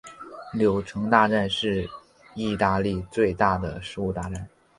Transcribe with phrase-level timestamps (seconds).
[0.51, 1.87] 柳橙大战是
[2.33, 4.49] 义大利最大的食物大战。